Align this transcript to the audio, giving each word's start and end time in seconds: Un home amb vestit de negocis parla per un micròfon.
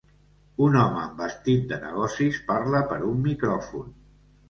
Un 0.67 0.77
home 0.83 1.01
amb 1.09 1.21
vestit 1.25 1.69
de 1.73 1.79
negocis 1.85 2.43
parla 2.51 2.85
per 2.91 3.01
un 3.15 3.25
micròfon. 3.31 3.99